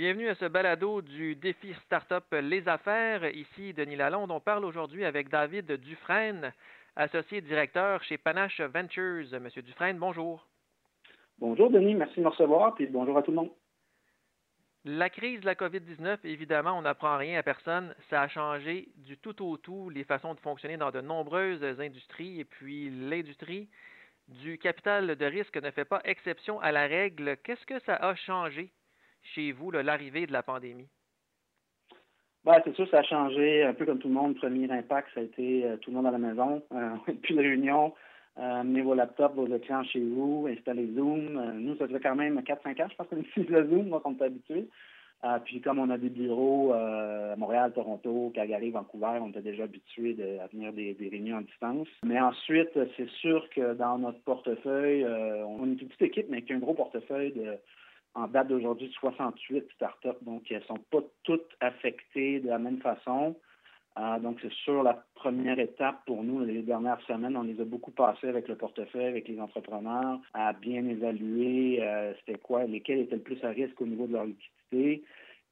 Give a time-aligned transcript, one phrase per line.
[0.00, 3.22] Bienvenue à ce balado du défi Startup Les Affaires.
[3.36, 4.30] Ici Denis Lalonde.
[4.30, 6.54] On parle aujourd'hui avec David Dufresne,
[6.96, 9.26] associé directeur chez Panache Ventures.
[9.38, 10.48] Monsieur Dufresne, bonjour.
[11.38, 13.50] Bonjour Denis, merci de me recevoir et bonjour à tout le monde.
[14.86, 17.94] La crise de la COVID-19, évidemment, on n'apprend rien à personne.
[18.08, 22.40] Ça a changé du tout au tout les façons de fonctionner dans de nombreuses industries
[22.40, 23.68] et puis l'industrie
[24.28, 27.36] du capital de risque ne fait pas exception à la règle.
[27.44, 28.72] Qu'est-ce que ça a changé?
[29.22, 30.88] Chez vous, l'arrivée de la pandémie?
[32.44, 34.36] Ben, c'est sûr, ça a changé un peu comme tout le monde.
[34.36, 37.40] Premier impact, ça a été euh, tout le monde à la maison, euh, plus de
[37.40, 37.92] réunions,
[38.38, 41.36] euh, amenez vos laptops, vos écrans chez vous, installez Zoom.
[41.36, 44.00] Euh, nous, ça fait quand même 4-5 ans, je pense qu'on utilise le Zoom, moi,
[44.04, 44.68] on est habitué.
[45.22, 49.64] Euh, puis comme on a des bureaux à Montréal, Toronto, Calgary, Vancouver, on était déjà
[49.64, 51.88] habitués de, à venir des, réunions à distance.
[52.02, 56.54] Mais ensuite, c'est sûr que dans notre portefeuille, on est une petite équipe, mais qui
[56.54, 57.58] a un gros portefeuille de
[58.14, 60.08] en date d'aujourd'hui 68 startups.
[60.22, 63.36] Donc, elles ne sont pas toutes affectées de la même façon.
[63.98, 67.36] Euh, donc, c'est sûr la première étape pour nous les dernières semaines.
[67.36, 72.14] On les a beaucoup passées avec le portefeuille, avec les entrepreneurs, à bien évaluer euh,
[72.20, 75.02] c'était quoi, lesquels étaient le plus à risque au niveau de leur liquidité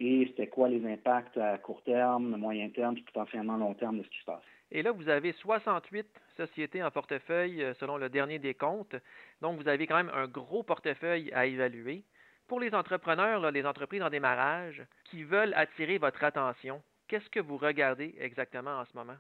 [0.01, 4.05] et c'était quoi les impacts à court terme, moyen terme, puis potentiellement long terme de
[4.05, 4.43] ce qui se passe.
[4.71, 8.95] Et là, vous avez 68 sociétés en portefeuille euh, selon le dernier des comptes.
[9.41, 12.05] Donc, vous avez quand même un gros portefeuille à évaluer.
[12.49, 17.57] Pour les entrepreneurs, les entreprises en démarrage qui veulent attirer votre attention, Qu'est-ce que vous
[17.57, 19.17] regardez exactement en ce moment?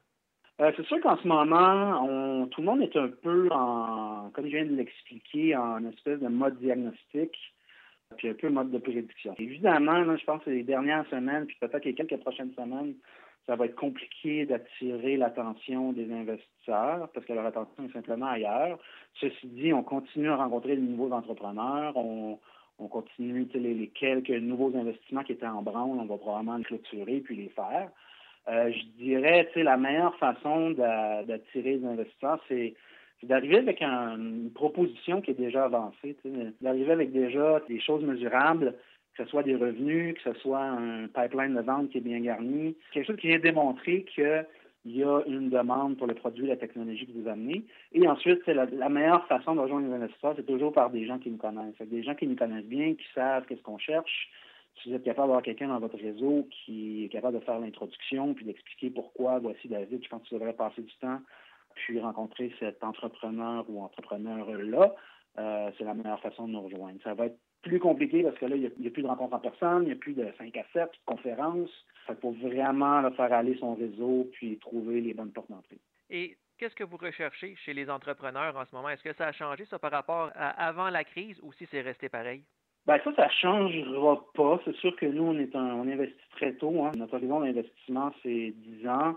[0.60, 4.50] Euh, c'est sûr qu'en ce moment, tout le monde est un peu en, comme je
[4.50, 7.32] viens de l'expliquer, en espèce de mode diagnostic,
[8.18, 9.34] puis un peu mode de prédiction.
[9.38, 12.94] Évidemment, je pense que les dernières semaines, puis peut-être les quelques prochaines semaines,
[13.46, 18.78] ça va être compliqué d'attirer l'attention des investisseurs parce que leur attention est simplement ailleurs.
[19.14, 21.96] Ceci dit, on continue à rencontrer de nouveaux entrepreneurs.
[22.78, 27.20] On continue les, quelques nouveaux investissements qui étaient en branle, on va probablement les clôturer
[27.20, 27.90] puis les faire.
[28.48, 32.74] Euh, je dirais, la meilleure façon d'attirer les investisseurs, c'est
[33.22, 36.16] d'arriver avec une proposition qui est déjà avancée,
[36.60, 38.74] d'arriver avec déjà des choses mesurables,
[39.16, 42.20] que ce soit des revenus, que ce soit un pipeline de vente qui est bien
[42.20, 44.44] garni, quelque chose qui vient démontrer que
[44.84, 47.64] il y a une demande pour le produit, la technologie que vous amenez.
[47.92, 51.18] Et ensuite, c'est la, meilleure façon de rejoindre les investisseurs, c'est toujours par des gens
[51.18, 51.76] qui nous connaissent.
[51.80, 54.30] Des gens qui nous connaissent bien, qui savent qu'est-ce qu'on cherche.
[54.76, 58.34] Si vous êtes capable d'avoir quelqu'un dans votre réseau qui est capable de faire l'introduction,
[58.34, 61.20] puis d'expliquer pourquoi, voici David, je pense que tu devrais passer du temps,
[61.74, 64.94] puis rencontrer cet entrepreneur ou entrepreneur-là,
[65.38, 66.98] euh, c'est la meilleure façon de nous rejoindre.
[67.02, 69.38] Ça va être plus compliqué parce que là, il n'y a, plus de rencontres en
[69.38, 71.70] personne, il n'y a plus de 5 à 7 conférences.
[72.08, 75.78] Il faut vraiment faire aller son réseau puis trouver les bonnes portes d'entrée.
[76.10, 78.88] Et qu'est-ce que vous recherchez chez les entrepreneurs en ce moment?
[78.88, 81.82] Est-ce que ça a changé ça par rapport à avant la crise ou si c'est
[81.82, 82.42] resté pareil?
[82.86, 84.60] Bien, ça, ça ne changera pas.
[84.64, 86.84] C'est sûr que nous, on est on investit très tôt.
[86.84, 86.92] Hein.
[86.96, 89.16] Notre horizon d'investissement, c'est 10 ans.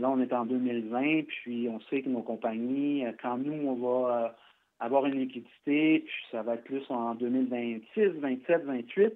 [0.00, 4.24] Là, on est en 2020, puis on sait que nos compagnies, quand nous, on va
[4.24, 4.28] euh,
[4.80, 9.12] avoir une liquidité, puis ça va être plus en 2026, 27, 28,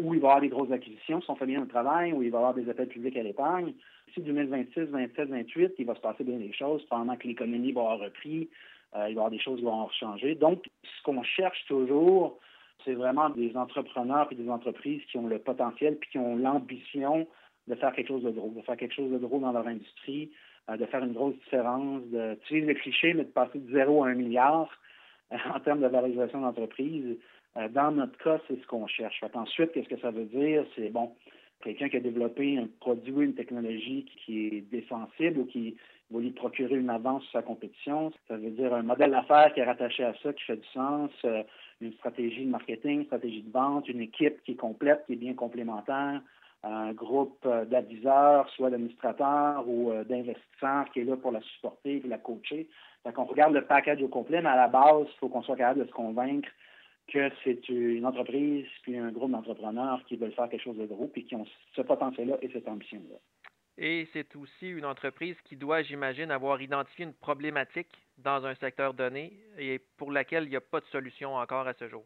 [0.00, 2.22] où il va y avoir des grosses acquisitions si on fait bien le travail, où
[2.22, 3.72] il va y avoir des appels publics à l'épargne.
[4.14, 7.80] Si 2026, 27, 28, il va se passer bien des choses, pendant que l'économie va
[7.82, 8.48] avoir repris,
[8.96, 10.34] euh, il va y avoir des choses qui vont changer.
[10.34, 12.38] Donc, ce qu'on cherche toujours,
[12.84, 17.26] c'est vraiment des entrepreneurs et des entreprises qui ont le potentiel puis qui ont l'ambition
[17.68, 20.30] de faire quelque chose de gros, de faire quelque chose de gros dans leur industrie,
[20.76, 24.08] de faire une grosse différence, de tuer le cliché, mais de passer de zéro à
[24.08, 24.68] un milliard
[25.32, 27.16] euh, en termes de valorisation d'entreprise.
[27.56, 29.22] Euh, dans notre cas, c'est ce qu'on cherche.
[29.34, 30.64] ensuite, qu'est-ce que ça veut dire?
[30.76, 31.12] C'est bon,
[31.62, 35.76] quelqu'un qui a développé un produit ou une technologie qui est défensible ou qui
[36.10, 38.12] va lui procurer une avance sur sa compétition.
[38.28, 41.10] Ça veut dire un modèle d'affaires qui est rattaché à ça, qui fait du sens,
[41.80, 45.16] une stratégie de marketing, une stratégie de vente, une équipe qui est complète, qui est
[45.16, 46.20] bien complémentaire,
[46.62, 52.02] un groupe euh, d'aviseurs, soit d'administrateurs ou euh, d'investisseurs qui est là pour la supporter
[52.04, 52.68] et la coacher.
[53.04, 55.56] Donc, on regarde le package au complet, mais à la base, il faut qu'on soit
[55.56, 56.48] capable de se convaincre
[57.08, 61.10] que c'est une entreprise puis un groupe d'entrepreneurs qui veulent faire quelque chose de gros
[61.14, 63.16] et qui ont ce potentiel-là et cette ambition-là.
[63.78, 68.92] Et c'est aussi une entreprise qui doit, j'imagine, avoir identifié une problématique dans un secteur
[68.92, 72.04] donné et pour laquelle il n'y a pas de solution encore à ce jour.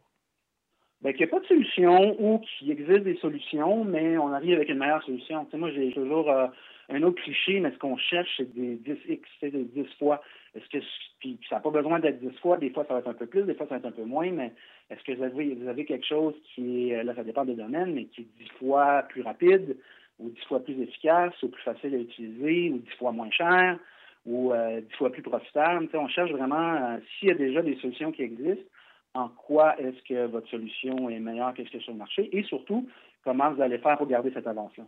[1.02, 4.55] Bien, qu'il n'y a pas de solution ou qu'il existe des solutions, mais on arrive
[4.55, 5.44] avec une meilleure solution.
[5.44, 6.46] Tu sais, moi, j'ai toujours euh,
[6.88, 10.23] un autre cliché, mais ce qu'on cherche, c'est des 10x, c'est des 10 fois.
[10.55, 10.85] Est-ce que
[11.20, 13.26] puis ça n'a pas besoin d'être 10 fois, des fois ça va être un peu
[13.26, 14.52] plus, des fois ça va être un peu moins, mais
[14.91, 18.23] est-ce que vous avez, quelque chose qui est, là ça dépend des domaines, mais qui
[18.23, 19.76] est 10 fois plus rapide,
[20.19, 23.79] ou 10 fois plus efficace, ou plus facile à utiliser, ou 10 fois moins cher,
[24.26, 25.88] ou euh, 10 fois plus profitable?
[25.94, 28.70] On cherche vraiment, euh, s'il y a déjà des solutions qui existent,
[29.14, 31.99] en quoi est-ce que votre solution est meilleure que ce qu'il y a sur le
[31.99, 32.88] marché et surtout,
[33.22, 34.84] comment vous allez faire pour garder cette avance-là.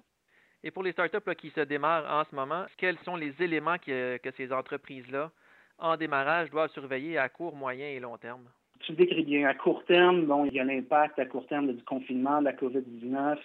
[0.64, 4.16] Et pour les startups qui se démarrent en ce moment, quels sont les éléments que,
[4.18, 5.30] que ces entreprises-là,
[5.78, 8.44] en démarrage, doivent surveiller à court, moyen et long terme?
[8.80, 9.48] Tu le décris bien.
[9.48, 12.52] À court terme, bon, il y a l'impact à court terme du confinement, de la
[12.52, 13.38] COVID-19,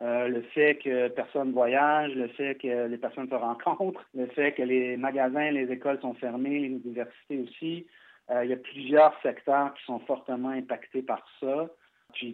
[0.00, 4.52] euh, le fait que personne voyage, le fait que les personnes se rencontrent, le fait
[4.52, 7.86] que les magasins, les écoles sont fermés, les universités aussi.
[8.30, 11.68] Euh, il y a plusieurs secteurs qui sont fortement impactés par ça.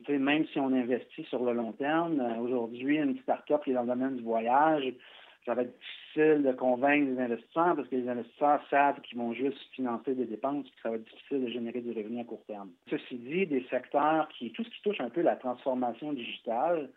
[0.08, 3.82] Même si on investit sur le long terme, euh, aujourd'hui, une start-up qui est dans
[3.82, 4.94] le domaine du voyage,
[5.44, 9.34] ça va être difficile de convaincre les investisseurs parce que les investisseurs savent qu'ils vont
[9.34, 12.24] juste financer des dépenses et que ça va être difficile de générer du revenu à
[12.24, 12.70] court terme.
[12.88, 16.88] Ceci dit, des secteurs qui, tout ce qui touche un peu la transformation digitale,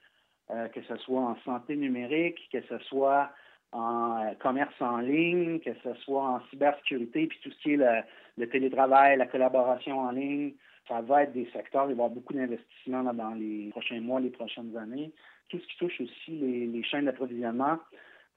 [0.51, 3.31] euh, que ce soit en santé numérique, que ce soit
[3.71, 8.05] en euh, commerce en ligne, que ce soit en cybersécurité, puis tout ce qui est
[8.37, 10.53] le, télétravail, la collaboration en ligne,
[10.87, 14.19] ça va être des secteurs, il va y avoir beaucoup d'investissements dans les prochains mois,
[14.19, 15.11] les prochaines années.
[15.49, 17.77] Tout ce qui touche aussi les, chaînes d'approvisionnement,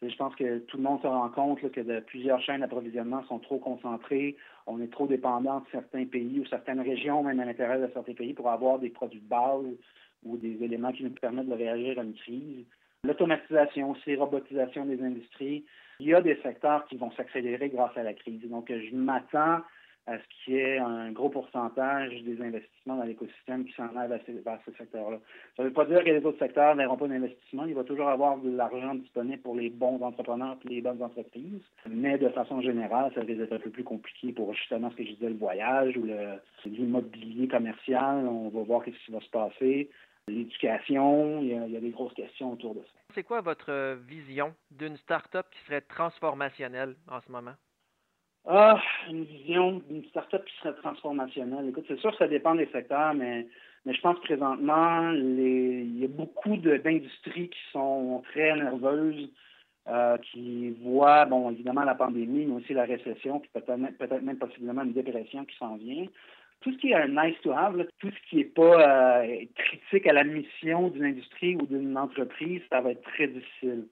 [0.02, 3.38] je pense que tout le monde se rend compte que de, plusieurs chaînes d'approvisionnement sont
[3.38, 4.36] trop concentrées.
[4.66, 8.14] On est trop dépendant de certains pays ou certaines régions, même à l'intérieur de certains
[8.14, 9.64] pays, pour avoir des produits de base
[10.24, 12.64] ou des éléments qui nous permettent de réagir à une crise.
[13.04, 15.64] L'automatisation aussi, robotisation des industries.
[16.00, 18.40] Il y a des secteurs qui vont s'accélérer grâce à la crise.
[18.48, 19.60] Donc, je m'attends
[20.06, 24.18] à ce qu'il y ait un gros pourcentage des investissements dans l'écosystème qui s'en vers,
[24.66, 25.18] ce secteur-là.
[25.56, 27.64] Ça ne veut pas dire que les autres secteurs n'auront pas d'investissement.
[27.66, 31.62] Il va toujours avoir de l'argent disponible pour les bons entrepreneurs et les bonnes entreprises.
[31.88, 35.04] Mais de façon générale, ça risque d'être un peu plus compliqué pour justement ce que
[35.04, 36.06] je disais, le voyage ou
[36.66, 38.26] l'immobilier commercial.
[38.26, 39.90] On va voir ce qui va se passer
[40.28, 43.00] l'éducation, il, y, a, des grosses questions autour de ça.
[43.14, 47.54] C'est quoi votre vision d'une start-up qui serait transformationnelle en ce moment?
[48.46, 51.68] Ah, une vision d'une start-up qui serait transformationnelle.
[51.68, 53.46] Écoute, c'est sûr que ça dépend des secteurs, mais,
[53.84, 59.30] mais je pense que présentement, les, il y a beaucoup d'industries qui sont très nerveuses,
[59.88, 64.38] euh, qui voient, bon, évidemment, la pandémie, mais aussi la récession, puis peut-être peut même
[64.38, 66.06] possiblement une dépression qui s'en vient
[66.60, 70.06] tout ce qui est un nice to have, tout ce qui n'est pas euh, critique
[70.06, 73.86] à la mission d'une industrie ou d'une entreprise, ça va être très difficile.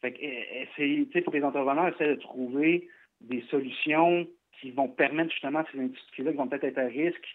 [0.00, 2.88] Fait que, faut que les entrepreneurs essaient de trouver
[3.20, 4.26] des solutions
[4.60, 7.26] qui vont permettre justement à ces industries-là qui vont peut-être être à risque,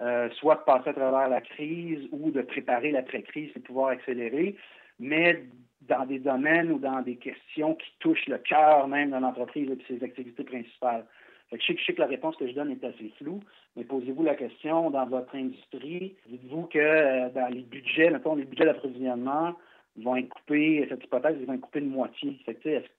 [0.00, 4.56] euh, soit de passer à travers la crise ou de préparer l'après-crise et pouvoir accélérer,
[4.98, 5.42] mais
[5.82, 9.78] dans des domaines ou dans des questions qui touchent le cœur même de l'entreprise et
[9.86, 11.04] ses activités principales
[11.52, 13.40] je, sais, que la réponse que je donne est assez floue,
[13.76, 18.44] mais posez-vous la question dans votre industrie, dites-vous que euh, dans les budgets, mettons, les
[18.44, 19.54] budgets d'approvisionnement
[19.96, 22.38] vont être coupés, cette hypothèse, ils vont être coupés de moitié.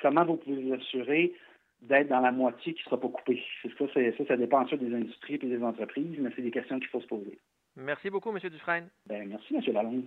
[0.02, 1.34] comment vous pouvez vous assurer
[1.82, 3.42] d'être dans la moitié qui ne sera pas coupée?
[3.64, 6.90] Ça, ça, ça dépend ensuite des industries et des entreprises, mais c'est des questions qu'il
[6.90, 7.38] faut se poser.
[7.78, 8.50] Merci beaucoup, M.
[8.50, 8.90] Dufresne.
[9.08, 9.62] Ben, merci, M.
[9.74, 10.04] Lalonde.